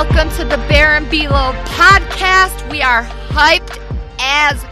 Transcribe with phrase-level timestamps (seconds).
[0.00, 2.70] Welcome to the Baron Below podcast.
[2.70, 3.82] We are hyped
[4.20, 4.64] as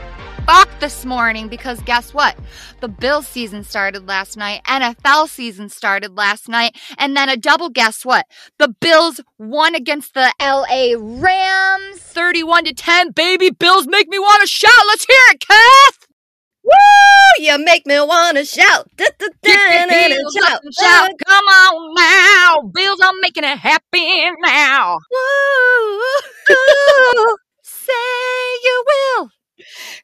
[0.46, 2.39] fuck this morning because guess what?
[2.80, 7.71] The Bills season started last night, NFL season started last night, and then a double
[7.71, 8.27] guess what?
[8.61, 13.11] The Bills won against the LA Rams 31 to 10.
[13.11, 14.71] Baby Bills make me want to shout.
[14.86, 16.06] Let's hear it, Kath!
[16.66, 17.44] Woo!
[17.44, 18.88] You make me wanna shout.
[18.96, 20.61] Da, da, da, da, da, shout.
[20.79, 21.11] shout.
[21.26, 22.70] Come on now.
[22.75, 24.98] Bills are making it happen now.
[25.11, 26.02] Woo!
[27.62, 27.92] Say
[28.64, 29.30] you will.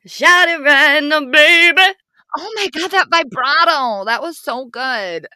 [0.06, 1.94] Shout it right now, baby.
[2.38, 4.04] Oh my god, that vibrato.
[4.06, 5.26] That was so good.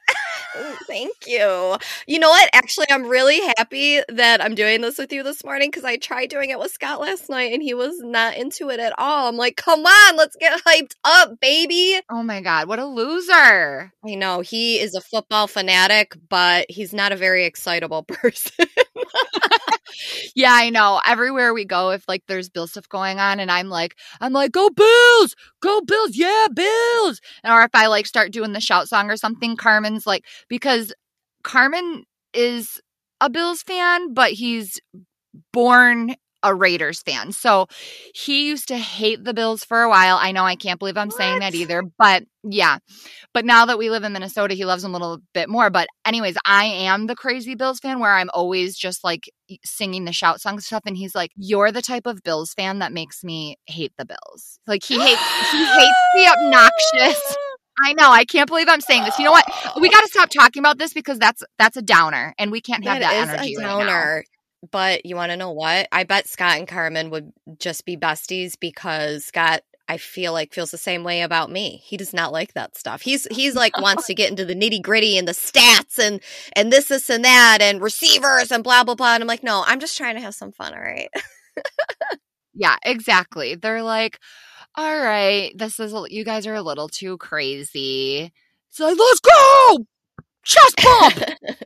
[0.59, 1.77] Oh, Thank you.
[2.07, 2.49] You know what?
[2.53, 6.27] Actually, I'm really happy that I'm doing this with you this morning because I tried
[6.31, 9.29] doing it with Scott last night and he was not into it at all.
[9.29, 12.01] I'm like, come on, let's get hyped up, baby.
[12.11, 13.93] Oh my god, what a loser.
[14.05, 18.67] I know he is a football fanatic, but he's not a very excitable person.
[20.35, 21.01] Yeah, I know.
[21.07, 24.53] Everywhere we go, if like there's Bill stuff going on, and I'm like, I'm like,
[24.53, 27.21] go Bills, go Bills, yeah, Bills.
[27.45, 30.93] Or if I like start doing the shout song or something, Carmen's like, because
[31.43, 32.81] Carmen is
[33.21, 34.81] a Bills fan, but he's
[35.53, 37.33] born a Raiders fan.
[37.33, 37.67] So
[38.15, 40.17] he used to hate the Bills for a while.
[40.21, 42.79] I know I can't believe I'm saying that either, but yeah.
[43.35, 45.71] But now that we live in Minnesota, he loves them a little bit more.
[45.71, 49.29] But anyways, I am the crazy Bills fan where I'm always just like
[49.65, 52.93] singing the shout song stuff and he's like, "You're the type of Bills fan that
[52.93, 57.37] makes me hate the Bills." Like he hates he hates the obnoxious
[57.83, 58.11] I know.
[58.11, 59.19] I can't believe I'm saying this.
[59.19, 59.45] You know what?
[59.81, 62.85] We got to stop talking about this because that's that's a downer, and we can't
[62.85, 63.79] have that, is energy a right now.
[63.81, 64.25] downer.
[64.71, 65.87] But you want to know what?
[65.93, 70.71] I bet Scott and Carmen would just be besties because Scott, I feel like, feels
[70.71, 71.83] the same way about me.
[71.85, 73.03] He does not like that stuff.
[73.03, 76.21] He's he's like wants to get into the nitty gritty and the stats and
[76.55, 79.15] and this this and that and receivers and blah blah blah.
[79.15, 80.73] And I'm like, no, I'm just trying to have some fun.
[80.75, 81.11] All right.
[82.57, 83.55] Yeah, exactly.
[83.55, 84.19] They're like,
[84.77, 88.33] "All right, this is you guys are a little too crazy."
[88.79, 89.87] Like, "Let's go,
[90.45, 91.59] chest bump."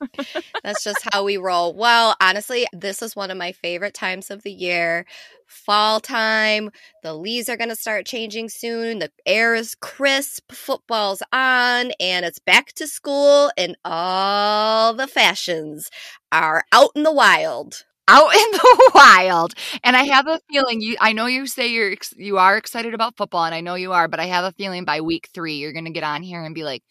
[0.62, 1.74] That's just how we roll.
[1.74, 5.06] Well, honestly, this is one of my favorite times of the year.
[5.46, 6.70] Fall time.
[7.02, 8.98] The leaves are going to start changing soon.
[8.98, 10.52] The air is crisp.
[10.52, 15.90] Football's on, and it's back to school, and all the fashions
[16.32, 17.84] are out in the wild.
[18.08, 19.54] Out in the wild.
[19.82, 23.16] And I have a feeling you I know you say you're you are excited about
[23.16, 25.72] football and I know you are, but I have a feeling by week 3 you're
[25.72, 26.82] going to get on here and be like,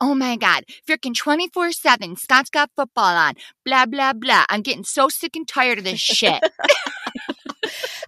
[0.00, 3.34] "Oh my god, freaking 24/7 Scott's got football on.
[3.64, 4.44] Blah blah blah.
[4.48, 6.42] I'm getting so sick and tired of this shit."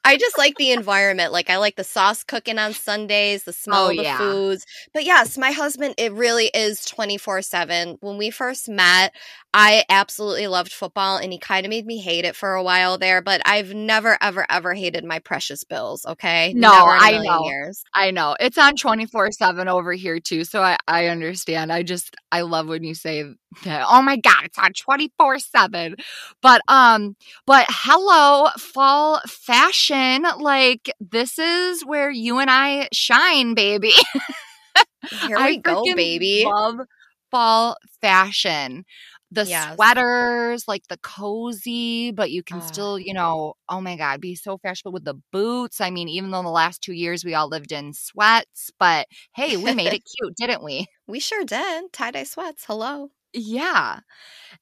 [0.04, 1.32] I just like the environment.
[1.32, 4.16] Like I like the sauce cooking on Sundays, the smell Oh, of the yeah.
[4.18, 4.66] foods.
[4.92, 7.96] But yes, my husband, it really is 24/7.
[8.00, 9.14] When we first met,
[9.54, 12.98] I absolutely loved football and he kind of made me hate it for a while
[12.98, 16.52] there, but I've never ever ever hated my precious bills, okay?
[16.52, 17.40] No, Never in a I know.
[17.40, 17.82] Years.
[17.94, 18.36] I know.
[18.40, 21.72] It's on 24/7 over here too, so I I understand.
[21.72, 23.24] I just I love when you say.
[23.66, 25.96] Oh my god, it's on 24/7.
[26.42, 27.16] But um
[27.46, 30.24] but hello fall fashion.
[30.38, 33.92] Like this is where you and I shine, baby.
[35.10, 36.52] Here I we go, baby.
[36.54, 36.86] Love
[37.30, 38.84] fall fashion.
[39.30, 39.94] The Yes.
[40.24, 42.60] sweaters, like the cozy, but you can Ah.
[42.60, 45.80] still, you know, oh my God, be so fashionable with the boots.
[45.80, 49.56] I mean, even though the last two years we all lived in sweats, but hey,
[49.56, 50.86] we made it cute, didn't we?
[51.06, 51.92] We sure did.
[51.92, 52.64] Tie-dye sweats.
[52.66, 53.10] Hello.
[53.34, 54.00] Yeah.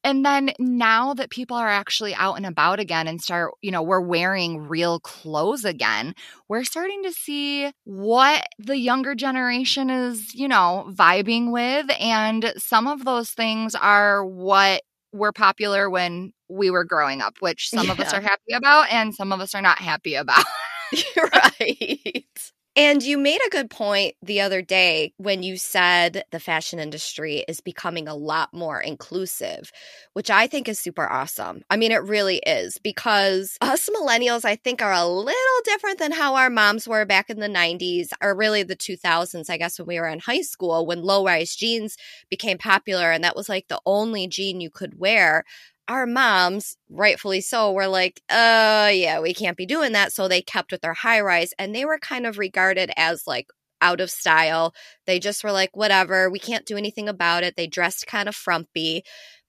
[0.05, 3.83] And then now that people are actually out and about again and start, you know,
[3.83, 6.15] we're wearing real clothes again,
[6.49, 11.87] we're starting to see what the younger generation is, you know, vibing with.
[12.01, 14.83] And some of those things are what
[15.13, 19.15] were popular when we were growing up, which some of us are happy about and
[19.15, 20.45] some of us are not happy about.
[21.35, 22.52] right.
[22.75, 27.45] And you made a good point the other day when you said the fashion industry
[27.47, 29.71] is becoming a lot more inclusive,
[30.15, 31.65] which I think is super awesome.
[31.69, 36.13] I mean, it really is because us millennials, I think, are a little different than
[36.13, 39.87] how our moms were back in the 90s or really the 2000s, I guess, when
[39.87, 41.99] we were in high school, when low rise jeans
[42.31, 45.45] became popular and that was like the only jean you could wear
[45.89, 50.13] our moms, rightfully so, were like, uh, yeah, we can't be doing that.
[50.13, 53.49] So they kept with their high rise and they were kind of regarded as like
[53.81, 54.75] out of style.
[55.07, 57.57] They just were like, whatever, we can't do anything about it.
[57.57, 59.03] They dressed kind of frumpy.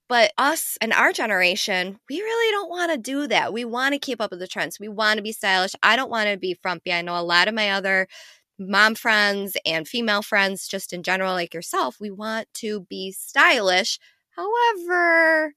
[0.09, 3.53] But us and our generation, we really don't want to do that.
[3.53, 4.79] We want to keep up with the trends.
[4.79, 5.75] We want to be stylish.
[5.81, 6.91] I don't want to be frumpy.
[6.91, 8.07] I know a lot of my other
[8.59, 13.97] mom friends and female friends, just in general, like yourself, we want to be stylish.
[14.35, 15.53] However,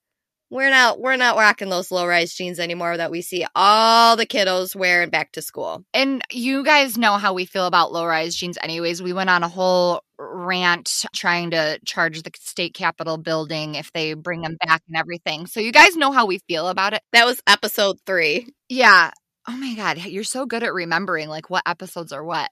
[0.50, 4.26] we're not we're not rocking those low rise jeans anymore that we see all the
[4.26, 5.84] kiddos wearing back to school.
[5.93, 9.02] And you guys know how we feel about low rise jeans anyways.
[9.02, 14.14] We went on a whole rant trying to charge the state capitol building if they
[14.14, 15.46] bring them back and everything.
[15.46, 17.02] So you guys know how we feel about it.
[17.12, 18.46] That was episode 3.
[18.69, 19.10] Yeah.
[19.49, 22.50] Oh my god, you're so good at remembering like what episodes are what.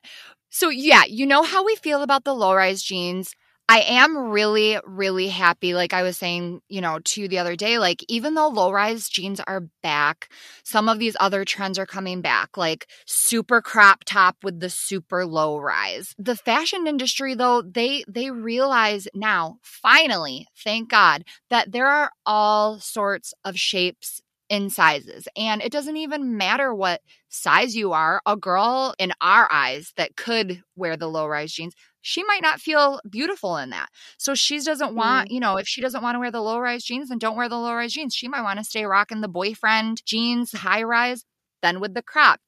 [0.50, 3.34] So yeah, you know how we feel about the low rise jeans.
[3.66, 5.72] I am really, really happy.
[5.72, 8.70] Like I was saying, you know, to you the other day, like even though low
[8.70, 10.28] rise jeans are back,
[10.64, 15.24] some of these other trends are coming back, like super crop top with the super
[15.24, 16.14] low rise.
[16.18, 22.78] The fashion industry, though, they they realize now, finally, thank God, that there are all
[22.80, 24.20] sorts of shapes
[24.50, 25.26] in sizes.
[25.36, 27.00] And it doesn't even matter what
[27.30, 28.20] size you are.
[28.26, 31.74] A girl in our eyes that could wear the low rise jeans
[32.06, 33.88] she might not feel beautiful in that.
[34.18, 35.32] So she doesn't want, mm.
[35.32, 37.48] you know, if she doesn't want to wear the low rise jeans, then don't wear
[37.48, 38.14] the low rise jeans.
[38.14, 41.24] She might want to stay rocking the boyfriend jeans, high rise,
[41.62, 42.40] then with the crop.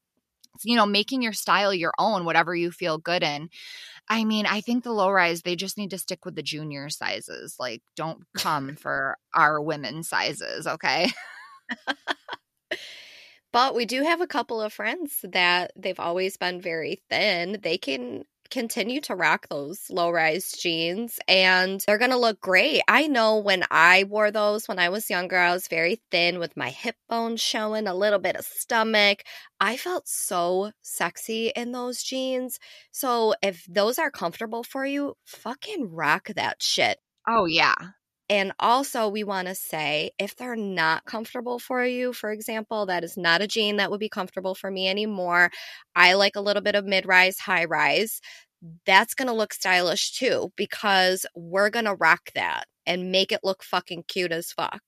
[0.62, 3.48] You know, making your style your own, whatever you feel good in.
[4.10, 6.90] I mean, I think the low rise, they just need to stick with the junior
[6.90, 7.56] sizes.
[7.58, 11.10] Like, don't come for our women sizes, okay?
[13.52, 17.58] but we do have a couple of friends that they've always been very thin.
[17.62, 22.82] They can continue to rock those low rise jeans and they're going to look great.
[22.88, 26.56] I know when I wore those when I was younger, I was very thin with
[26.56, 29.22] my hip bones showing, a little bit of stomach.
[29.60, 32.58] I felt so sexy in those jeans.
[32.90, 36.98] So if those are comfortable for you, fucking rock that shit.
[37.28, 37.74] Oh, yeah.
[38.28, 43.04] And also, we want to say if they're not comfortable for you, for example, that
[43.04, 45.50] is not a jean that would be comfortable for me anymore.
[45.94, 48.20] I like a little bit of mid rise, high rise.
[48.84, 53.40] That's going to look stylish too because we're going to rock that and make it
[53.44, 54.82] look fucking cute as fuck.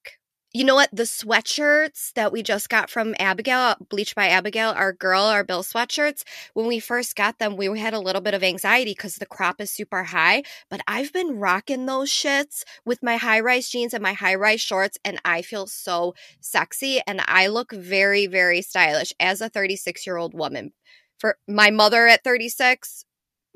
[0.54, 0.88] You know what?
[0.94, 5.62] The sweatshirts that we just got from Abigail, Bleached by Abigail, our girl, our Bill
[5.62, 6.24] sweatshirts,
[6.54, 9.60] when we first got them, we had a little bit of anxiety because the crop
[9.60, 10.42] is super high.
[10.70, 14.62] But I've been rocking those shits with my high rise jeans and my high rise
[14.62, 20.06] shorts, and I feel so sexy and I look very, very stylish as a 36
[20.06, 20.72] year old woman.
[21.18, 23.04] For my mother at 36,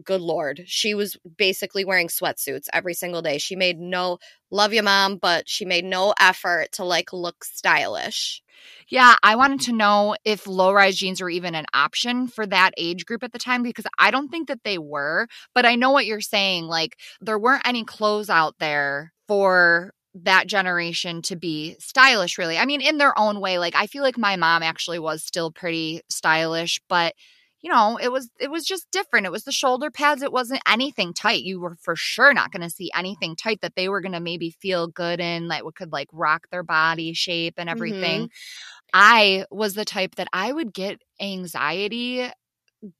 [0.04, 3.38] good lord she was basically wearing sweatsuits every single day.
[3.38, 4.18] She made no
[4.50, 8.42] love you mom but she made no effort to like look stylish.
[8.88, 12.72] Yeah i wanted to know if low rise jeans were even an option for that
[12.76, 15.90] age group at the time because i don't think that they were but i know
[15.90, 21.74] what you're saying like there weren't any clothes out there for that generation to be
[21.78, 22.58] stylish really.
[22.58, 25.50] I mean in their own way like i feel like my mom actually was still
[25.50, 27.14] pretty stylish but
[27.62, 29.26] you know, it was it was just different.
[29.26, 30.22] It was the shoulder pads.
[30.22, 31.44] It wasn't anything tight.
[31.44, 34.20] You were for sure not going to see anything tight that they were going to
[34.20, 38.22] maybe feel good in, like what could like rock their body shape and everything.
[38.22, 38.90] Mm-hmm.
[38.92, 42.28] I was the type that I would get anxiety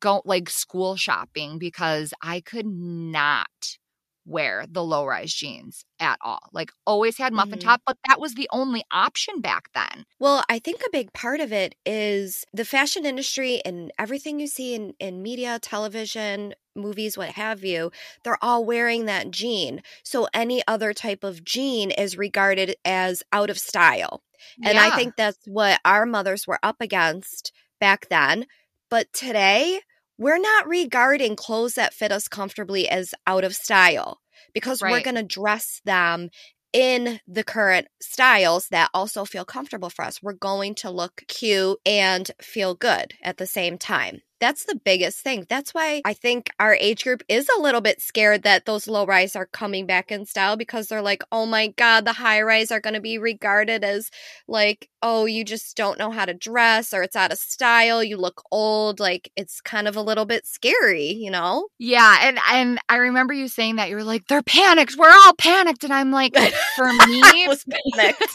[0.01, 3.79] go like school shopping because I could not
[4.25, 6.41] wear the low rise jeans at all.
[6.53, 7.69] Like always had muffin mm-hmm.
[7.69, 10.05] top, but that was the only option back then.
[10.19, 14.47] Well, I think a big part of it is the fashion industry and everything you
[14.47, 17.91] see in, in media, television, movies, what have you,
[18.25, 19.83] they're all wearing that jean.
[20.03, 24.23] So any other type of jean is regarded as out of style.
[24.65, 24.87] And yeah.
[24.87, 28.47] I think that's what our mothers were up against back then.
[28.91, 29.81] But today,
[30.23, 34.21] we're not regarding clothes that fit us comfortably as out of style
[34.55, 34.93] because right.
[34.93, 36.31] we're going to dress them
[36.73, 40.23] in the current styles that also feel comfortable for us.
[40.23, 44.21] We're going to look cute and feel good at the same time.
[44.43, 45.47] That's the biggest thing.
[45.49, 49.07] That's why I think our age group is a little bit scared that those low
[49.07, 52.73] rise are coming back in style because they're like, oh my God, the high rise
[52.73, 54.11] are going to be regarded as
[54.49, 58.03] like, oh, you just don't know how to dress or it's out of style.
[58.03, 58.99] You look old.
[58.99, 61.69] Like it's kind of a little bit scary, you know?
[61.79, 62.19] Yeah.
[62.23, 64.97] And, and I remember you saying that you were like, they're panicked.
[64.99, 65.85] We're all panicked.
[65.85, 66.37] And I'm like,
[66.77, 68.27] for me, I was panicked.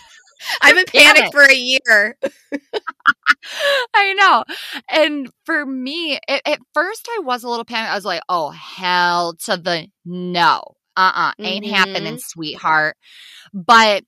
[0.61, 2.17] I've been panicked for a year.
[3.93, 4.43] I know.
[4.89, 7.91] And for me, it, at first I was a little panicked.
[7.91, 10.61] I was like, oh, hell to the no.
[10.95, 11.73] Uh uh-uh, uh, ain't mm-hmm.
[11.73, 12.97] happening, sweetheart.
[13.53, 14.03] But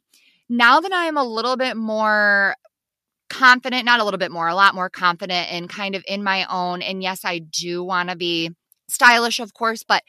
[0.50, 2.56] now that I'm a little bit more
[3.30, 6.46] confident, not a little bit more, a lot more confident and kind of in my
[6.50, 6.82] own.
[6.82, 8.52] And yes, I do want to be
[8.88, 10.04] stylish, of course, but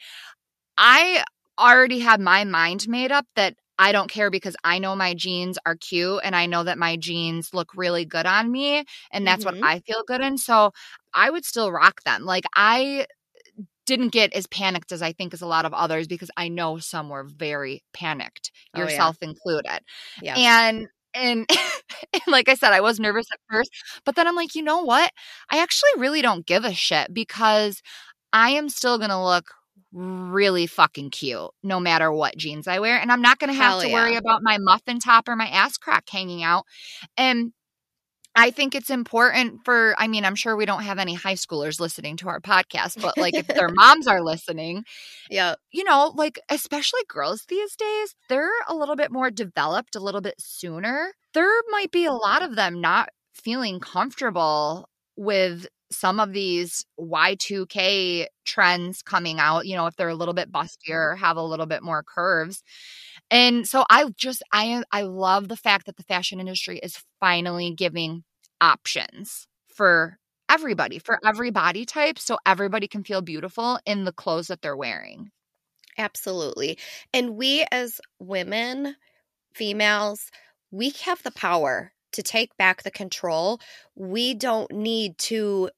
[0.77, 1.23] I
[1.59, 5.57] already have my mind made up that I don't care because I know my jeans
[5.65, 9.43] are cute and I know that my jeans look really good on me and that's
[9.43, 9.59] mm-hmm.
[9.59, 10.37] what I feel good in.
[10.37, 10.71] So
[11.15, 12.23] I would still rock them.
[12.23, 13.07] Like I
[13.87, 16.77] didn't get as panicked as I think as a lot of others because I know
[16.77, 19.29] some were very panicked, yourself oh, yeah.
[19.29, 19.79] included.
[20.21, 20.35] Yeah.
[20.37, 21.49] And and,
[22.13, 23.71] and like I said, I was nervous at first,
[24.05, 25.11] but then I'm like, you know what?
[25.49, 27.81] I actually really don't give a shit because
[28.31, 29.45] I am still going to look
[29.91, 32.97] really fucking cute no matter what jeans I wear.
[32.97, 33.93] And I'm not going to have Hell to yeah.
[33.93, 36.65] worry about my muffin top or my ass crack hanging out.
[37.17, 37.51] And
[38.33, 41.81] I think it's important for, I mean, I'm sure we don't have any high schoolers
[41.81, 44.85] listening to our podcast, but like if their moms are listening,
[45.29, 45.55] Yeah.
[45.71, 50.21] you know, like especially girls these days, they're a little bit more developed a little
[50.21, 51.11] bit sooner.
[51.33, 58.27] There might be a lot of them not feeling comfortable with some of these Y2K
[58.45, 60.65] trends coming out, you know, if they're a little bit mm-hmm.
[60.65, 62.63] bustier, have a little bit more curves.
[63.29, 67.73] And so I just I I love the fact that the fashion industry is finally
[67.73, 68.23] giving
[68.59, 70.17] options for
[70.49, 74.75] everybody, for every body type so everybody can feel beautiful in the clothes that they're
[74.75, 75.31] wearing.
[75.97, 76.77] Absolutely.
[77.13, 78.95] And we as women,
[79.53, 80.29] females,
[80.71, 83.59] we have the power to take back the control.
[83.95, 85.69] We don't need to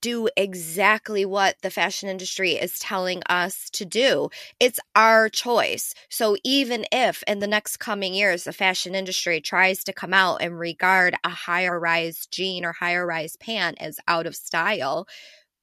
[0.00, 4.28] do exactly what the fashion industry is telling us to do.
[4.60, 5.94] It's our choice.
[6.08, 10.36] So even if in the next coming years the fashion industry tries to come out
[10.42, 15.06] and regard a higher rise jean or higher rise pant as out of style,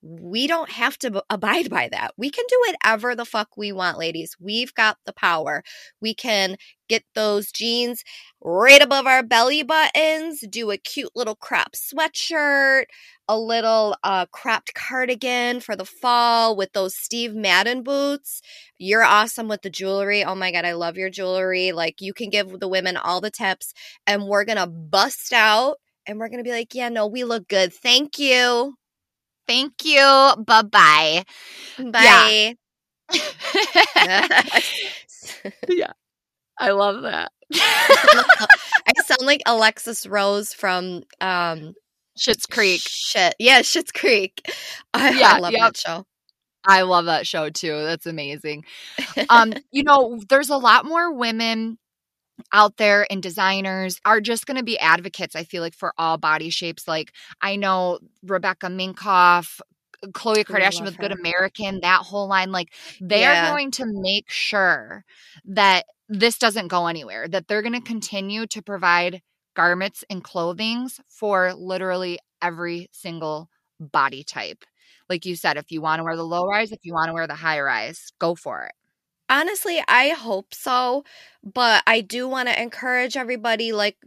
[0.03, 2.13] we don't have to abide by that.
[2.17, 4.35] We can do whatever the fuck we want, ladies.
[4.39, 5.63] We've got the power.
[6.01, 6.57] We can
[6.89, 8.03] get those jeans
[8.43, 12.85] right above our belly buttons, do a cute little crop sweatshirt,
[13.31, 18.41] a little uh, cropped cardigan for the fall with those Steve Madden boots.
[18.77, 20.25] You're awesome with the jewelry.
[20.25, 21.71] Oh my God, I love your jewelry.
[21.71, 23.73] Like, you can give the women all the tips,
[24.05, 27.73] and we're gonna bust out and we're gonna be like, yeah, no, we look good.
[27.73, 28.75] Thank you.
[29.47, 30.33] Thank you.
[30.45, 31.23] Bye-bye.
[31.79, 32.55] Bye.
[35.69, 35.93] yeah.
[36.59, 37.31] I love that.
[37.53, 41.75] I sound like Alexis Rose from um
[42.17, 42.81] Schitt's Creek.
[42.83, 43.35] Shit.
[43.39, 44.41] Yeah, Shit's Creek.
[44.93, 45.61] I, Yeah, I love yep.
[45.61, 46.05] that show.
[46.65, 47.83] I love that show too.
[47.83, 48.65] That's amazing.
[49.29, 51.77] Um, you know, there's a lot more women
[52.53, 56.17] out there and designers are just going to be advocates i feel like for all
[56.17, 59.59] body shapes like i know rebecca minkoff
[60.07, 63.51] khloe kardashian love with good american that whole line like they're Yeah.
[63.51, 65.03] going to make sure
[65.45, 69.21] that this doesn't go anywhere that they're going to continue to provide
[69.55, 74.63] garments and clothings for literally every single body type.
[75.09, 77.13] Like you said if you want to wear the low rise if you want to
[77.13, 78.73] wear the high rise go for it.
[79.29, 81.05] Honestly, I hope so,
[81.43, 83.97] but I do want to encourage everybody like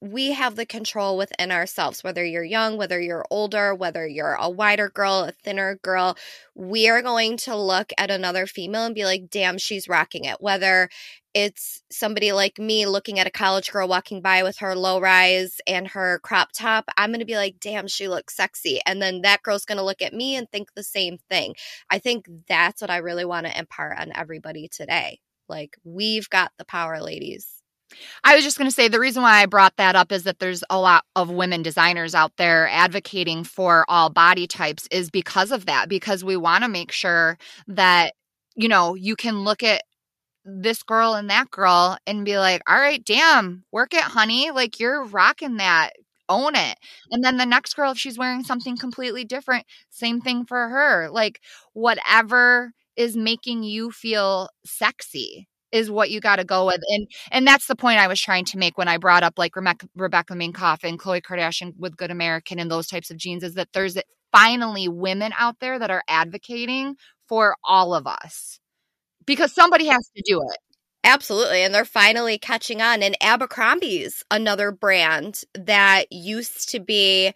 [0.00, 4.48] we have the control within ourselves whether you're young whether you're older whether you're a
[4.48, 6.16] wider girl a thinner girl
[6.56, 10.40] we are going to look at another female and be like damn she's rocking it.
[10.40, 10.88] Whether
[11.34, 15.60] it's somebody like me looking at a college girl walking by with her low rise
[15.66, 18.80] and her crop top i'm going to be like damn she looks sexy.
[18.86, 21.54] And then that girl's going to look at me and think the same thing.
[21.90, 25.20] I think that's what i really want to impart on everybody today.
[25.48, 27.55] Like we've got the power ladies
[28.24, 30.38] I was just going to say the reason why I brought that up is that
[30.38, 35.52] there's a lot of women designers out there advocating for all body types is because
[35.52, 37.38] of that because we want to make sure
[37.68, 38.14] that
[38.56, 39.82] you know you can look at
[40.44, 44.50] this girl and that girl and be like all right damn work it honey.
[44.50, 45.90] Like you're rocking that.
[46.28, 46.76] Own it.
[47.12, 51.08] And then the next girl if she's wearing something completely different same thing for her.
[51.10, 51.40] Like
[51.72, 57.46] whatever is making you feel sexy is what you got to go with and and
[57.46, 60.34] that's the point I was trying to make when I brought up like Rebecca, Rebecca
[60.34, 63.96] Minkoff and Khloe Kardashian with Good American and those types of jeans is that there's
[64.32, 66.96] finally women out there that are advocating
[67.28, 68.60] for all of us
[69.26, 70.58] because somebody has to do it.
[71.04, 71.62] Absolutely.
[71.62, 73.02] And they're finally catching on.
[73.02, 77.32] And Abercrombie's another brand that used to be,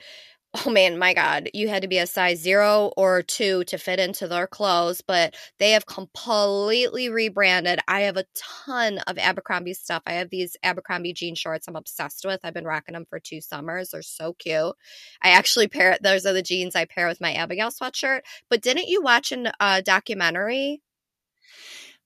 [0.55, 4.01] oh man, my God, you had to be a size zero or two to fit
[4.01, 7.79] into their clothes, but they have completely rebranded.
[7.87, 10.03] I have a ton of Abercrombie stuff.
[10.07, 12.41] I have these Abercrombie jean shorts I'm obsessed with.
[12.43, 13.91] I've been rocking them for two summers.
[13.91, 14.75] They're so cute.
[15.23, 18.23] I actually pair, those are the jeans I pair with my Abigail sweatshirt.
[18.49, 20.83] But didn't you watch a uh, documentary?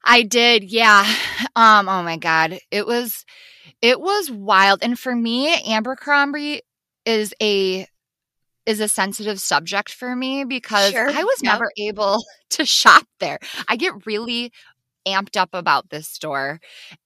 [0.05, 1.07] I did, yeah.
[1.57, 3.25] Um, oh my god, it was
[3.81, 4.81] it was wild.
[4.83, 6.61] And for me, Abercrombie
[7.07, 7.87] is a
[8.67, 11.55] is a sensitive subject for me because Sure, I was yep.
[11.55, 13.39] never able to shop there.
[13.69, 14.53] I get really
[15.07, 16.61] amped up about this store.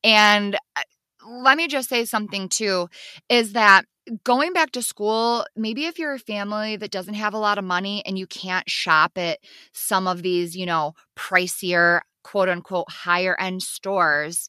[0.04, 0.82] And uh,
[1.28, 2.88] let me just say something too
[3.28, 3.84] is that
[4.24, 7.64] going back to school, maybe if you're a family that doesn't have a lot of
[7.64, 9.38] money and you can't shop at
[9.72, 14.48] some of these, you know, pricier, quote unquote, higher end stores,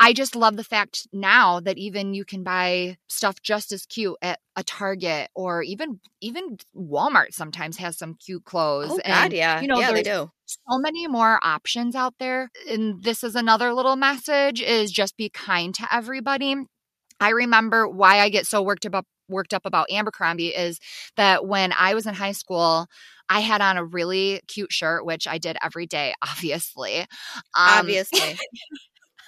[0.00, 4.16] I just love the fact now that even you can buy stuff just as cute
[4.22, 8.90] at a Target or even even Walmart sometimes has some cute clothes.
[8.90, 10.30] Oh God, and, yeah, you know, yeah, they do.
[10.46, 12.50] so many more options out there.
[12.68, 16.54] And this is another little message is just be kind to everybody.
[17.20, 20.80] I remember why I get so worked up worked up about Abercrombie is
[21.16, 22.86] that when I was in high school,
[23.28, 27.00] I had on a really cute shirt, which I did every day, obviously.
[27.00, 27.06] Um,
[27.54, 28.38] Obviously.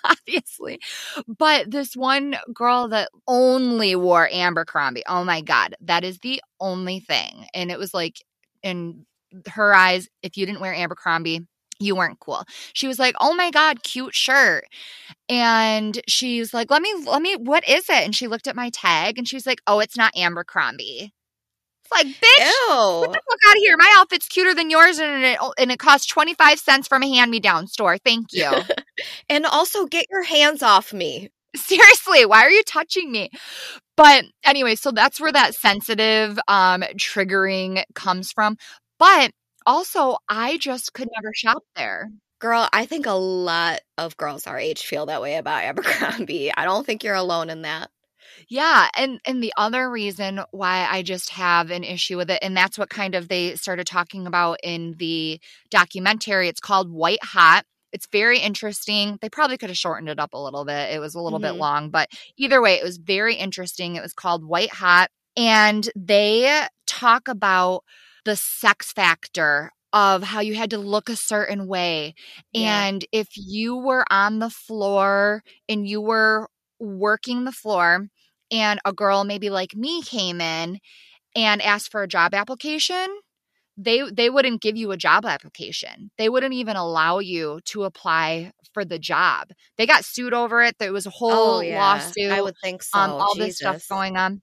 [0.05, 0.79] obviously.
[1.27, 7.01] But this one girl that only wore Abercrombie, oh my God, that is the only
[7.01, 7.47] thing.
[7.55, 8.17] And it was like,
[8.63, 9.07] in
[9.49, 11.47] her eyes, if you didn't wear Abercrombie,
[11.79, 12.45] you weren't cool.
[12.75, 14.65] She was like, "Oh my god, cute shirt."
[15.29, 18.71] And she's like, "Let me let me what is it?" And she looked at my
[18.71, 21.13] tag and she's like, "Oh, it's not Abercrombie."
[21.91, 23.01] Like, "Bitch, Ew.
[23.03, 23.77] get the fuck out of here.
[23.77, 27.67] My outfit's cuter than yours and it and it costs 25 cents from a hand-me-down
[27.67, 27.99] store.
[27.99, 28.51] Thank you."
[29.31, 31.31] And also get your hands off me.
[31.57, 33.31] Seriously, why are you touching me?
[33.97, 38.57] But anyway, so that's where that sensitive um triggering comes from.
[38.99, 39.31] But
[39.67, 42.11] also, I just could never shop there.
[42.41, 46.53] Girl, I think a lot of girls our age feel that way about Abercrombie.
[46.57, 47.91] I don't think you're alone in that.
[48.49, 52.57] Yeah, and and the other reason why I just have an issue with it and
[52.57, 56.49] that's what kind of they started talking about in the documentary.
[56.49, 57.65] It's called White Hot.
[57.93, 59.19] It's very interesting.
[59.21, 60.93] They probably could have shortened it up a little bit.
[60.95, 61.59] It was a little bit Mhm.
[61.59, 63.97] long, but either way, it was very interesting.
[63.97, 67.85] It was called White Hot and they talk about
[68.25, 72.15] the sex factor of how you had to look a certain way
[72.53, 72.85] Yeah.
[72.85, 78.09] and if you were on the floor and you were working the floor
[78.51, 80.79] and a girl maybe like me came in
[81.37, 83.07] and asked for a job application
[83.83, 86.11] they they wouldn't give you a job application.
[86.19, 89.49] They wouldn't even allow you to apply for the job.
[89.79, 90.77] They got sued over it.
[90.79, 91.79] There was a whole oh, yeah.
[91.79, 92.99] lawsuit I would think so.
[92.99, 94.43] um all this stuff going on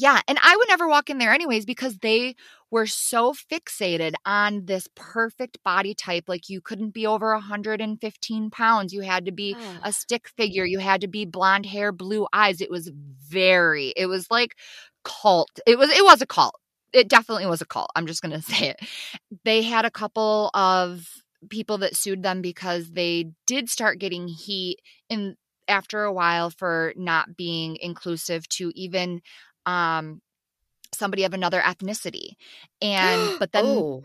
[0.00, 2.34] yeah and i would never walk in there anyways because they
[2.70, 8.92] were so fixated on this perfect body type like you couldn't be over 115 pounds
[8.92, 12.60] you had to be a stick figure you had to be blonde hair blue eyes
[12.60, 12.90] it was
[13.28, 14.56] very it was like
[15.04, 16.54] cult it was it was a cult
[16.92, 18.80] it definitely was a cult i'm just gonna say it.
[19.44, 21.06] They had a couple of
[21.48, 25.36] people that sued them because they did start getting heat in
[25.68, 29.20] after a while for not being inclusive to even
[29.66, 30.20] um
[30.92, 32.32] somebody of another ethnicity
[32.82, 34.04] and but then oh,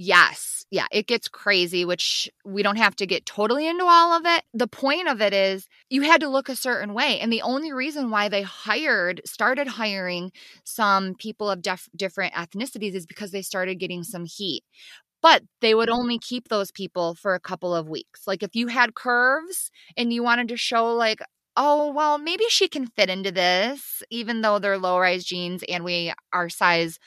[0.00, 0.64] Yes.
[0.70, 4.44] Yeah, it gets crazy, which we don't have to get totally into all of it.
[4.54, 7.18] The point of it is you had to look a certain way.
[7.18, 10.30] And the only reason why they hired, started hiring
[10.62, 14.62] some people of def- different ethnicities is because they started getting some heat.
[15.20, 18.22] But they would only keep those people for a couple of weeks.
[18.24, 21.22] Like if you had curves and you wanted to show, like,
[21.58, 25.84] oh, well, maybe she can fit into this, even though they're low rise jeans and
[25.84, 26.98] we are size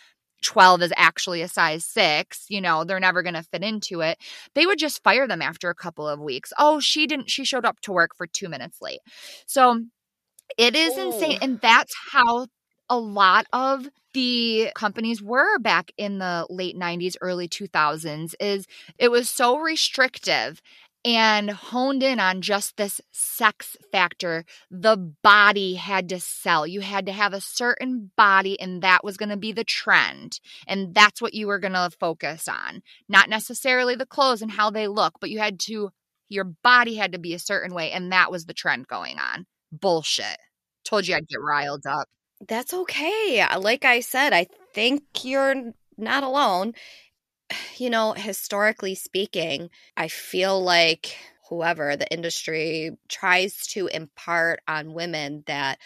[0.43, 4.17] 12 is actually a size 6 you know they're never going to fit into it.
[4.55, 6.51] They would just fire them after a couple of weeks.
[6.57, 9.01] Oh she didn't she showed up to work for 2 minutes late.
[9.45, 9.83] So
[10.57, 11.45] it is insane oh.
[11.45, 12.47] and that's how
[12.89, 19.09] a lot of the companies were back in the late 90s early 2000s is it
[19.11, 20.61] was so restrictive
[21.03, 24.45] and honed in on just this sex factor.
[24.69, 26.67] The body had to sell.
[26.67, 30.39] You had to have a certain body, and that was going to be the trend.
[30.67, 32.83] And that's what you were going to focus on.
[33.09, 35.91] Not necessarily the clothes and how they look, but you had to,
[36.29, 37.91] your body had to be a certain way.
[37.91, 39.45] And that was the trend going on.
[39.71, 40.37] Bullshit.
[40.83, 42.07] Told you I'd get riled up.
[42.47, 43.45] that's okay.
[43.57, 46.73] Like I said, I think you're not alone.
[47.77, 51.17] You know, historically speaking, I feel like
[51.49, 55.79] whoever the industry tries to impart on women that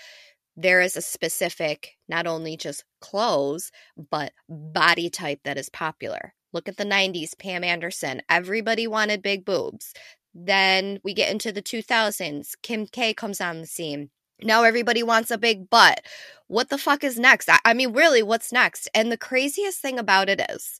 [0.55, 3.71] there is a specific, not only just clothes,
[4.09, 6.33] but body type that is popular.
[6.53, 8.21] Look at the 90s, Pam Anderson.
[8.29, 9.93] Everybody wanted big boobs.
[10.33, 12.51] Then we get into the 2000s.
[12.61, 14.09] Kim K comes on the scene.
[14.41, 16.01] Now everybody wants a big butt.
[16.47, 17.49] What the fuck is next?
[17.63, 18.89] I, mean, really, what's next?
[18.93, 20.79] And the craziest thing about it is,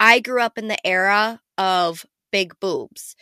[0.00, 3.14] I grew up in the era of big boobs.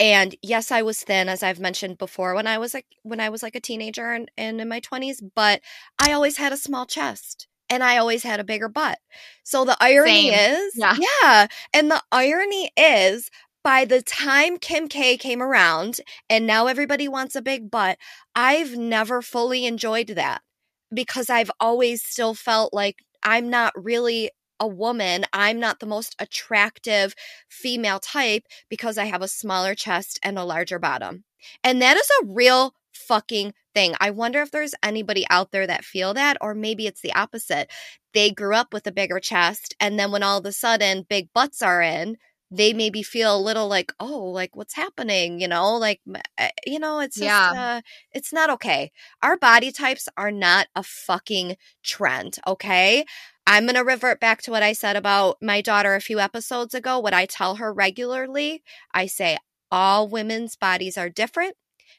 [0.00, 3.28] And yes, I was thin, as I've mentioned before, when I was like when I
[3.28, 5.60] was like a teenager and, and in my twenties, but
[6.00, 8.98] I always had a small chest and I always had a bigger butt.
[9.44, 10.34] So the irony Same.
[10.34, 10.96] is, Yeah.
[11.22, 11.46] yeah.
[11.72, 13.30] And the irony is
[13.62, 17.96] by the time Kim K came around and now everybody wants a big butt,
[18.34, 20.42] I've never fully enjoyed that
[20.92, 24.30] because I've always still felt like I'm not really
[24.64, 25.24] a woman.
[25.32, 27.14] I'm not the most attractive
[27.48, 31.24] female type because I have a smaller chest and a larger bottom.
[31.62, 33.94] And that is a real fucking thing.
[34.00, 37.70] I wonder if there's anybody out there that feel that or maybe it's the opposite.
[38.12, 41.28] They grew up with a bigger chest and then when all of a sudden big
[41.34, 42.16] butts are in,
[42.50, 46.00] they maybe feel a little like, "Oh, like what's happening?" you know, like
[46.38, 47.52] eh, you know, it's just Yeah.
[47.52, 47.80] uh,
[48.12, 48.92] it's not okay.
[49.22, 53.04] Our body types are not a fucking trend, okay?
[53.46, 56.74] I'm going to revert back to what I said about my daughter a few episodes
[56.74, 56.98] ago.
[56.98, 59.36] What I tell her regularly, I say
[59.70, 61.56] all women's bodies are different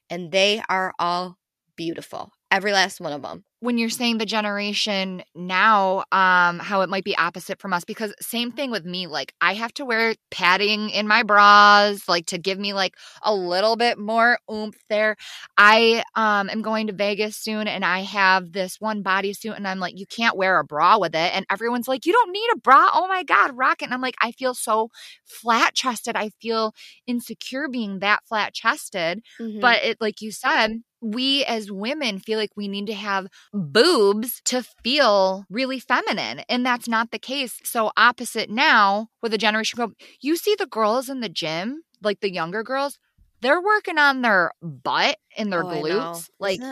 [0.09, 1.37] and they are all
[1.75, 2.31] beautiful.
[2.49, 3.43] Every last one of them.
[3.61, 8.13] When you're saying the generation now um how it might be opposite from us because
[8.19, 12.37] same thing with me like i have to wear padding in my bras like to
[12.37, 15.15] give me like a little bit more oomph there.
[15.57, 19.79] I um am going to vegas soon and i have this one bodysuit and i'm
[19.79, 21.33] like you can't wear a bra with it.
[21.35, 22.89] And everyone's like you don't need a bra.
[22.93, 23.85] Oh my god rock it.
[23.85, 24.89] And i'm like i feel so
[25.25, 26.73] flat chested i feel
[27.07, 29.61] insecure being that flat chested Mhm.
[29.61, 34.41] but it like you said we as women feel like we need to have boobs
[34.45, 37.59] to feel really feminine and that's not the case.
[37.63, 42.21] So opposite now with the generation group you see the girls in the gym like
[42.21, 42.99] the younger girls
[43.41, 46.63] they're working on their butt and their Oh, glutes like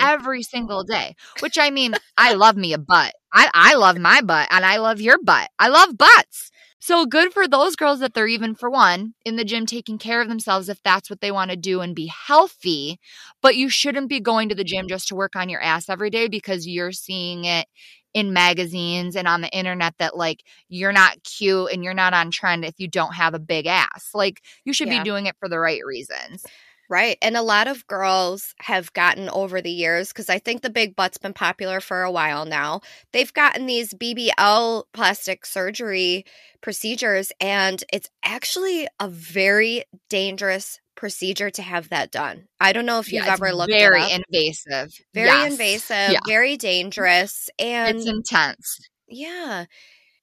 [0.00, 3.12] every single day which i mean i love me a butt.
[3.32, 5.50] I, I love my butt and i love your butt.
[5.58, 9.44] I love butts so good for those girls that they're even for one in the
[9.44, 12.98] gym taking care of themselves if that's what they want to do and be healthy.
[13.42, 16.10] But you shouldn't be going to the gym just to work on your ass every
[16.10, 17.66] day because you're seeing it
[18.14, 22.30] in magazines and on the internet that like you're not cute and you're not on
[22.30, 24.10] trend if you don't have a big ass.
[24.14, 25.00] Like you should Yeah.
[25.00, 26.44] be doing it for the right reasons
[26.90, 27.18] Right.
[27.20, 30.96] And a lot of girls have gotten over the years because I think the big
[30.96, 32.80] butt's been popular for a while now.
[33.12, 36.24] They've gotten these BBL plastic surgery
[36.62, 42.46] procedures, and it's actually a very dangerous procedure to have that done.
[42.58, 45.44] I don't know if you've Yeah, ever looked very invasive very Yes.
[45.44, 46.20] invasive, Yeah.
[46.24, 49.66] very dangerous, and it's intense yeah.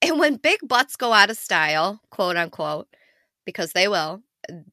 [0.02, 2.88] And when big butts go out of style, quote unquote,
[3.46, 4.22] because they will,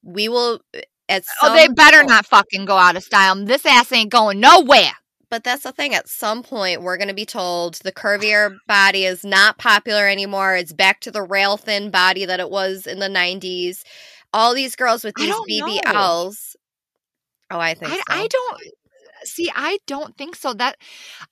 [0.03, 3.37] we will eh, at Oh, they better point- not fucking go out of style.
[3.45, 4.93] This ass ain't going nowhere.
[5.31, 5.95] But that's the thing.
[5.95, 10.57] At some point, we're going to be told the curvier body is not popular anymore.
[10.57, 13.83] It's back to the rail thin body that it was in the 90s.
[14.35, 15.67] All these girls with these don't know.
[15.81, 16.55] BBLs.
[17.51, 18.03] Oh, I think I, so.
[18.09, 18.63] I don't
[19.25, 19.51] see.
[19.55, 20.53] I don't think so.
[20.53, 20.77] That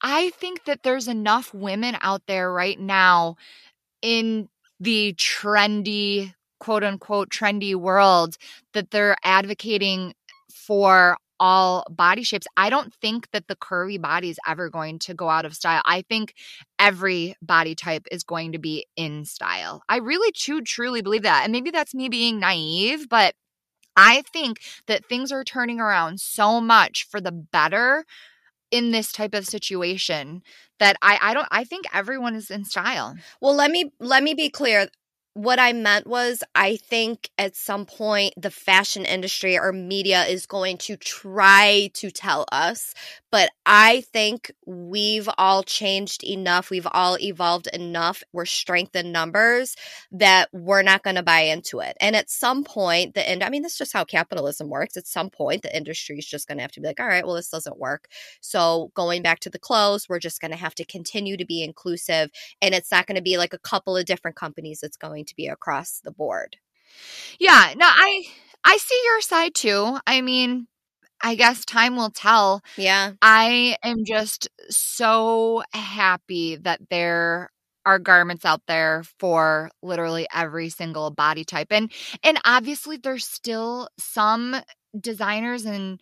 [0.01, 3.37] I think that there's enough women out there right now
[4.01, 8.37] in the trendy, quote unquote, trendy world
[8.73, 10.15] that they're advocating
[10.53, 12.47] for all body shapes.
[12.57, 15.81] I don't think that the curvy body is ever going to go out of style.
[15.87, 16.35] I think
[16.79, 19.83] every body type is going to be in style.
[19.89, 21.43] I really too truly believe that.
[21.43, 23.35] And maybe that's me being naive, but
[23.97, 28.05] I think that things are turning around so much for the better
[28.71, 30.43] in this type of situation
[30.79, 33.17] that I, I don't I think everyone is in style.
[33.41, 34.89] Well, let me let me be clear.
[35.35, 40.45] What I meant was I think at some point the fashion industry or media is
[40.45, 42.95] going to try to tell us,
[43.31, 49.77] but I think we've all changed enough, we've all evolved enough, we're strength in numbers
[50.13, 51.97] that we're not going to buy into it.
[52.01, 54.97] And at some point the end I mean that's just how capitalism works.
[54.97, 57.25] At some point the industry is just going to have to be like, "All right,
[57.25, 58.09] well this doesn't work."
[58.41, 61.63] So, going back to the clothes, we're just going to have to continue to be
[61.63, 65.25] inclusive and it's not going to be like a couple of different companies it's going
[65.25, 66.57] to be across the board
[67.39, 68.25] Yeah, no, I
[68.65, 69.99] I see your side too.
[70.07, 70.67] I mean,
[71.23, 72.63] I guess time will tell.
[72.77, 77.51] yeah I am just so happy that there
[77.87, 81.69] are garments out there for literally every single body type.
[81.71, 81.91] And
[82.23, 84.57] and obviously there's still some
[84.99, 86.01] designers and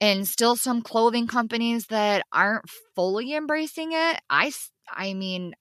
[0.00, 4.20] and still some clothing companies that aren't fully embracing it.
[4.30, 4.52] I
[4.92, 5.54] I mean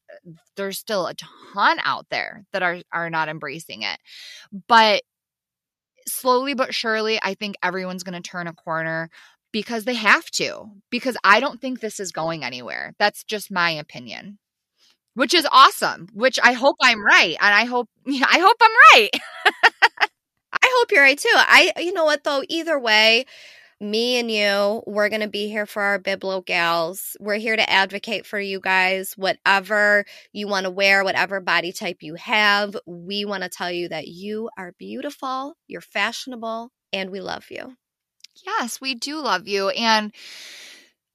[0.55, 1.15] there's still a
[1.53, 3.99] ton out there that are are not embracing it.
[4.67, 5.03] But
[6.13, 9.09] slowly but surely I think everyone's going to turn a corner
[9.51, 12.93] because they have to because i don't think this is going anywhere.
[12.99, 14.37] That's just my opinion.
[15.15, 19.09] Which is awesome which i hope i'm right and i hope i hope i'm right.
[20.51, 21.29] I hope you're right too.
[21.33, 23.25] I you know what though either way
[23.81, 27.15] me and you we're going to be here for our biblo gals.
[27.19, 31.97] We're here to advocate for you guys whatever you want to wear whatever body type
[32.01, 32.75] you have.
[32.85, 37.75] We want to tell you that you are beautiful you're fashionable and we love you.
[38.45, 40.13] Yes we do love you and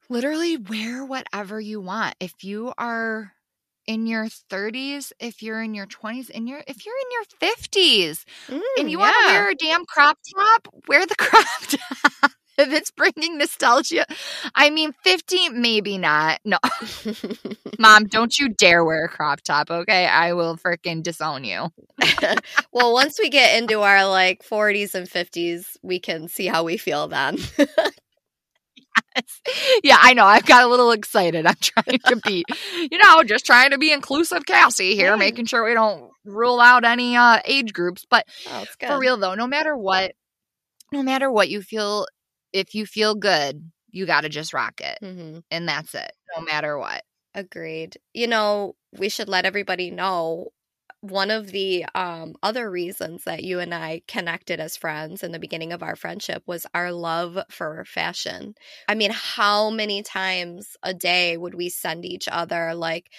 [0.08, 2.14] literally wear whatever you want.
[2.20, 3.32] If you are
[3.86, 8.24] in your 30s if you're in your 20s in your if you're in your 50s
[8.48, 12.72] and Mm, you want to wear a damn crop top wear the crop top if
[12.72, 14.06] it's bringing nostalgia,
[14.54, 16.40] I mean, 15, maybe not.
[16.44, 16.58] No,
[17.78, 20.06] mom, don't you dare wear a crop top, okay?
[20.06, 21.68] I will freaking disown you.
[22.72, 26.76] well, once we get into our like 40s and 50s, we can see how we
[26.76, 27.38] feel then.
[29.82, 30.24] Yeah, I know.
[30.24, 31.46] I've got a little excited.
[31.46, 32.44] I'm trying to be,
[32.90, 36.84] you know, just trying to be inclusive, Cassie here, making sure we don't rule out
[36.84, 38.04] any uh, age groups.
[38.08, 40.12] But oh, for real though, no matter what,
[40.92, 42.06] no matter what you feel,
[42.54, 45.40] if you feel good, you got to just rock it, Mm-hmm.
[45.50, 46.12] and that's it.
[46.36, 47.02] No matter what.
[47.34, 47.98] Agreed.
[48.14, 50.48] You know, we should let everybody know
[51.10, 55.38] one of the um, other reasons that you and I connected as friends in the
[55.38, 58.54] beginning of our friendship was our love for fashion.
[58.88, 63.10] I mean, how many times a day would we send each other like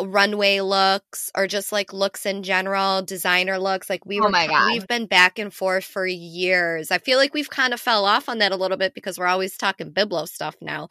[0.00, 3.90] runway looks or just like looks in general, designer looks?
[3.90, 4.72] Like we Oh were, my God.
[4.72, 6.90] we've been back and forth for years.
[6.90, 9.26] I feel like we've kind of fell off on that a little bit because we're
[9.26, 10.88] always talking biblo stuff now.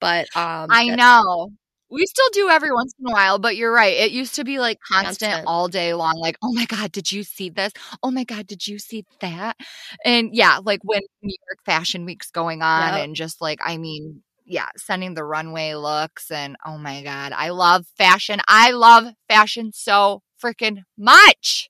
[0.00, 1.50] But um, I know.
[1.92, 3.94] We still do every once in a while, but you're right.
[3.94, 5.46] It used to be like constant, Constant.
[5.46, 6.14] all day long.
[6.18, 7.72] Like, oh my God, did you see this?
[8.02, 9.56] Oh my God, did you see that?
[10.04, 13.04] And yeah, like when New York Fashion Week's going on, Yep.
[13.04, 16.30] and just like, I mean, yeah, sending the runway looks.
[16.30, 18.40] And oh my God, I love fashion.
[18.48, 21.68] I love fashion so freaking much.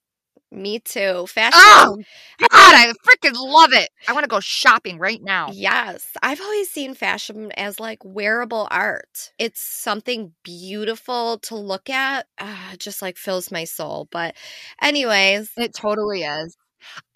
[0.53, 1.27] Me too.
[1.29, 1.61] Fashion.
[1.65, 1.97] Oh
[2.39, 3.89] God, I freaking love it.
[4.07, 5.51] I want to go shopping right now.
[5.55, 6.07] Yes.
[6.23, 9.33] I've always seen fashion as like wearable art.
[9.39, 12.27] It's something beautiful to look at.
[12.39, 14.09] Uh, just like fills my soul.
[14.11, 14.35] But,
[14.83, 16.57] anyways, It totally is.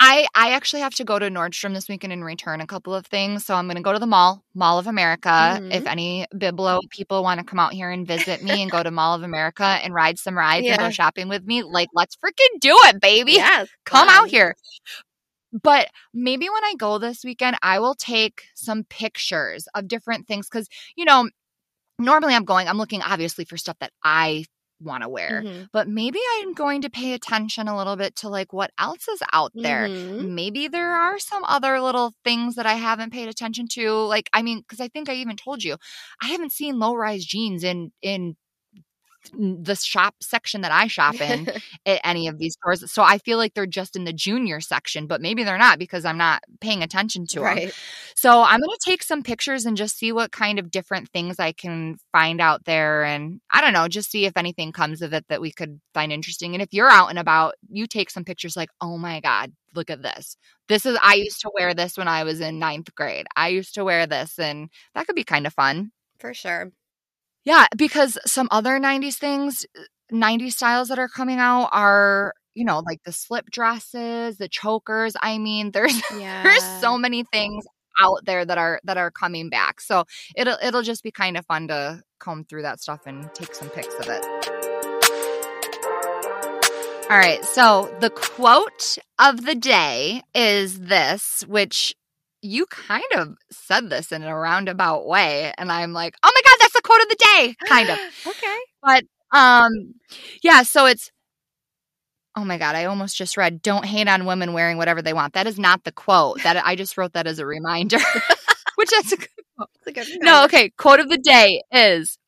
[0.00, 3.06] I I actually have to go to Nordstrom this weekend and return a couple of
[3.06, 3.44] things.
[3.44, 5.60] So I'm going to go to the mall, Mall of America.
[5.70, 5.90] If Mhm.
[5.90, 9.14] any Biblo people want to come out here and visit me and go to Mall
[9.14, 12.76] of America and ride some rides and go shopping with me, like let's freaking do
[12.84, 13.32] it, baby.
[13.32, 14.54] yes, Come out here.
[15.62, 20.48] But maybe when I go this weekend, I will take some pictures of different things
[20.48, 21.28] cuz you know,
[21.98, 24.44] normally I'm going I'm looking obviously for stuff that I
[24.80, 25.68] want to wear Mhm.
[25.72, 29.22] but maybe I'm going to pay attention a little bit to like what else is
[29.32, 29.88] out there.
[29.88, 30.34] Mhm.
[30.34, 33.90] Maybe there are some other little things that I haven't paid attention to.
[33.92, 35.76] Like, I mean, because I think I even told you,
[36.22, 38.36] I haven't seen low rise jeans in in
[39.32, 41.48] the shop section that I shop in
[41.86, 42.90] at any of these stores.
[42.90, 46.04] So I feel like they're just in the junior section, but maybe they're not because
[46.04, 47.44] I'm not paying attention to them.
[47.44, 47.74] right.
[48.14, 51.38] So I'm going to take some pictures and just see what kind of different things
[51.38, 53.04] I can find out there.
[53.04, 56.12] And I don't know, just see if anything comes of it that we could find
[56.12, 56.54] interesting.
[56.54, 59.90] And if you're out and about, you take some pictures like, oh my God, look
[59.90, 60.36] at this.
[60.68, 63.26] This is, I used to wear this when I was in ninth grade.
[63.36, 65.92] I used to wear this, and that could be kind of fun.
[66.18, 66.72] For sure.
[67.46, 69.64] Yeah, because some other 90s things,
[70.12, 75.14] 90s styles that are coming out are, you know, like the slip dresses, the chokers.
[75.22, 76.42] I mean, there's Yeah.
[76.42, 77.64] there's so many things
[78.02, 79.80] out there that are that are coming back.
[79.80, 80.04] So
[80.36, 83.70] it'll it'll just be kind of fun to comb through that stuff and take some
[83.70, 84.24] pics of it.
[87.08, 91.94] All right, so the quote of the day is this, which
[92.46, 96.56] you kind of said this in a roundabout way, and I'm like, oh my god,
[96.60, 97.98] that's the quote of the day, kind of.
[98.26, 98.58] okay.
[98.82, 99.04] But
[99.36, 99.94] um,
[100.42, 101.10] yeah, so it's
[102.36, 105.34] oh my god, I almost just read don't hate on women wearing whatever they want.
[105.34, 106.42] That is not the quote.
[106.42, 107.98] That I just wrote that as a reminder.
[108.76, 109.28] Which that's a good
[109.86, 110.70] a good No, okay.
[110.70, 112.18] Quote of the day is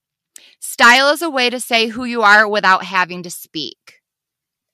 [0.61, 4.01] style is a way to say who you are without having to speak.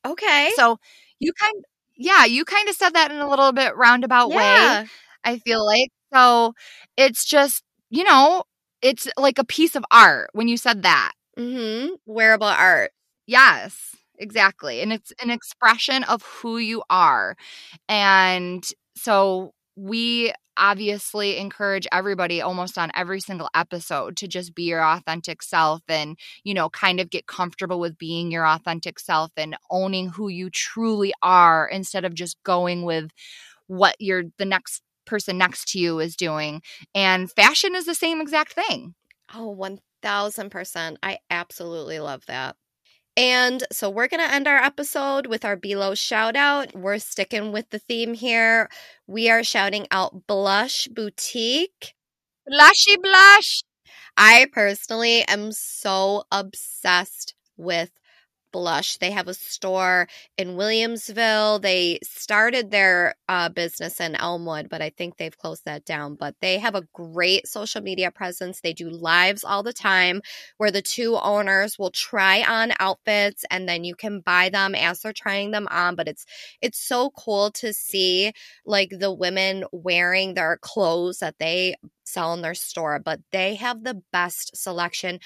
[0.06, 0.52] Okay.
[0.56, 0.78] So
[1.18, 1.64] you kind
[1.96, 4.86] yeah, you kind of said that in a little bit roundabout way.
[5.24, 5.90] I feel like.
[6.12, 6.54] So
[6.96, 8.44] it's just, you know,
[8.82, 11.12] it's like a piece of art when you said that.
[11.38, 11.94] Mm-hmm.
[12.06, 12.92] Wearable art.
[13.26, 14.80] Yes, exactly.
[14.80, 17.36] And it's an expression of who you are.
[17.88, 18.64] And
[18.96, 25.42] so we obviously encourage everybody almost on every single episode to just be your authentic
[25.42, 30.10] self and, you know, kind of get comfortable with being your authentic self and owning
[30.10, 33.10] who you truly are instead of just going with
[33.66, 36.62] what you're the next person next to you is doing.
[36.94, 38.94] And fashion is the same exact thing.
[39.34, 39.54] Oh,
[40.04, 40.96] 1000%.
[41.02, 42.56] I absolutely love that.
[43.16, 46.74] And so we're going to end our episode with our Below shout out.
[46.74, 48.68] We're sticking with the theme here.
[49.06, 51.94] We are shouting out Blush Boutique.
[52.48, 53.62] Blushy blush.
[54.16, 57.90] I personally am so obsessed with
[58.54, 58.98] Blush.
[58.98, 60.06] They have a store
[60.38, 61.60] in Williamsville.
[61.60, 66.14] They started their uh, business in Elmwood, but I think they've closed that down.
[66.14, 68.60] But they have a great social media presence.
[68.60, 70.22] They do lives all the time
[70.58, 75.00] where the two owners will try on outfits and then you can buy them as
[75.00, 75.96] they're trying them on.
[75.96, 76.24] But it's
[76.62, 78.32] it's so cool to see
[78.64, 83.82] like the women wearing their clothes that they sell in their store, but they have
[83.82, 85.18] the best selection.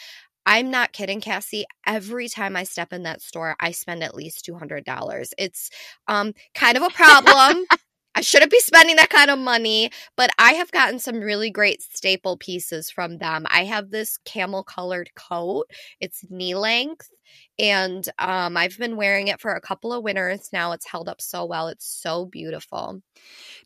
[0.49, 1.67] I'm not kidding, Cassie.
[1.87, 5.33] Every time I step in that store, I spend at least $200.
[5.37, 5.69] It's
[6.09, 7.67] um, kind of a problem.
[8.15, 11.83] I shouldn't be spending that kind of money, but I have gotten some really great
[11.83, 13.45] staple pieces from them.
[13.51, 15.67] I have this camel colored coat.
[16.01, 17.11] It's knee length
[17.59, 20.73] and um, I've been wearing it for a couple of winters now.
[20.73, 21.69] It's held up so well.
[21.69, 23.03] It's so beautiful.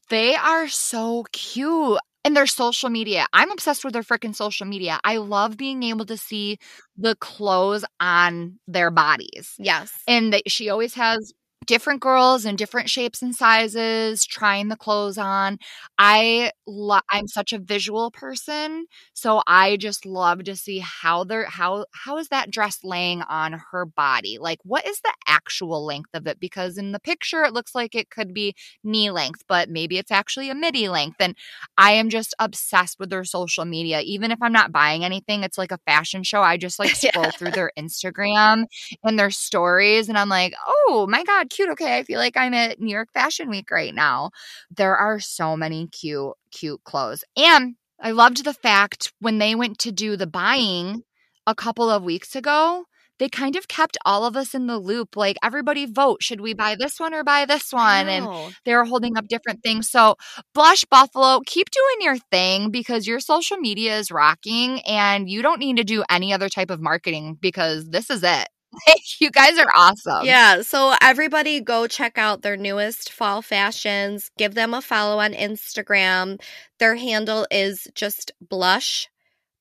[0.09, 2.01] They are so cute.
[2.25, 3.27] And their social media.
[3.33, 5.01] I'm obsessed with their freaking social media.
[5.03, 6.59] I love being able to see
[6.97, 9.55] the clothes on their bodies.
[9.59, 9.93] Yes.
[10.07, 11.33] And that she always has
[11.67, 15.59] different girls in different shapes and sizes trying the clothes on.
[15.99, 21.47] I lo- I'm such a visual person, so I just love to see how they're
[21.47, 24.39] how how is that dress laying on her body?
[24.41, 27.95] Like what is the actual length of it because in the picture it looks like
[27.95, 31.37] it could be knee length, but maybe it's actually a midi length and
[31.79, 34.01] I am just obsessed with their social media.
[34.01, 36.43] Even if I'm not buying anything, it's like a fashion show.
[36.43, 37.31] I just like scroll yeah.
[37.31, 38.65] through their Instagram
[39.05, 41.71] and their stories and I'm like, "Oh, my god, cute.
[41.71, 44.31] Okay, I feel like I'm at New York Fashion Week right now.
[44.75, 47.25] There are so many cute, cute clothes.
[47.37, 51.03] And I loved the fact when they went to do the buying
[51.47, 52.85] a couple of weeks ago,
[53.19, 55.17] they kind of kept all of us in the loop.
[55.17, 56.23] Like, everybody vote.
[56.23, 58.09] Should we buy this one or buy this one?
[58.09, 58.29] And
[58.65, 59.89] they were holding up different things.
[59.89, 60.17] So,
[60.55, 65.61] Blush Buffalo, keep doing your thing because your social media is rocking and you don't
[65.61, 68.49] need to do any other type of marketing because this is it.
[69.21, 70.25] you guys are awesome.
[70.25, 70.63] Yeah.
[70.63, 74.31] So everybody go check out their newest fall fashions.
[74.39, 76.41] Give them a follow on Instagram.
[76.79, 79.09] Their handle is just blush,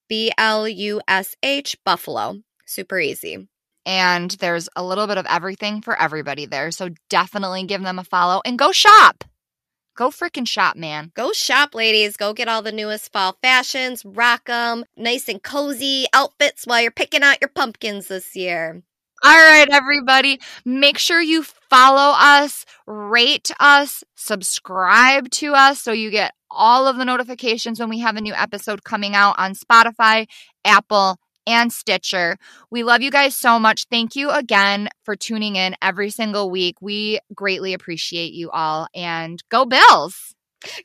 [0.08, 2.42] B L U S H, Buffalo.
[2.66, 3.48] Super easy.
[3.86, 6.72] And there's a little bit of everything for everybody there.
[6.72, 9.24] So definitely give them a follow and go shop.
[9.98, 11.12] Go freaking shop, man.
[11.16, 12.16] Go shop, ladies.
[12.16, 16.92] Go get all the newest fall fashions, rock them, nice and cozy outfits while you're
[16.92, 18.84] picking out your pumpkins this year.
[19.24, 20.40] All right, everybody.
[20.66, 26.98] Make sure you follow us, rate us, subscribe to us so you get all of
[26.98, 30.28] the notifications when we have a new episode coming out on Spotify,
[30.66, 32.38] Apple, and Stitcher.
[32.72, 33.86] We love you guys so much.
[33.92, 36.78] Thank you again for tuning in every single week.
[36.82, 40.34] We greatly appreciate you all and go Bills.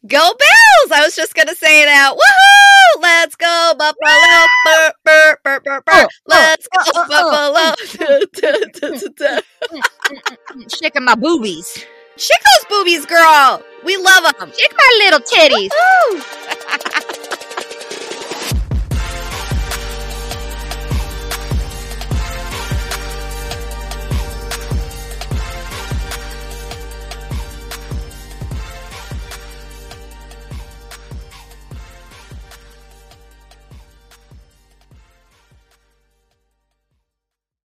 [0.06, 0.92] Go Bills!
[0.92, 2.12] I was just gonna say that.
[2.14, 3.02] Woohoo!
[3.02, 4.46] Let's go Buffalo!
[4.64, 5.92] Burr, burr, burr, burr, burr.
[5.92, 8.26] Oh, oh Let's oh, go oh, Buffalo!
[10.80, 11.84] Shaking my boobies.
[12.16, 13.62] Shake those boobies, girl.
[13.84, 14.50] We love them.
[14.52, 15.70] Shake my little titties.